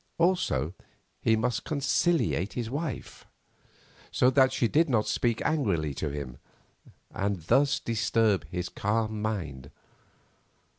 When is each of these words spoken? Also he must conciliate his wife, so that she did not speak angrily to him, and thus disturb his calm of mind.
Also 0.17 0.73
he 1.21 1.35
must 1.35 1.63
conciliate 1.63 2.53
his 2.53 2.71
wife, 2.71 3.27
so 4.09 4.31
that 4.31 4.51
she 4.51 4.67
did 4.67 4.89
not 4.89 5.05
speak 5.07 5.43
angrily 5.45 5.93
to 5.93 6.09
him, 6.09 6.39
and 7.11 7.41
thus 7.43 7.79
disturb 7.79 8.43
his 8.49 8.67
calm 8.67 9.05
of 9.05 9.11
mind. 9.11 9.69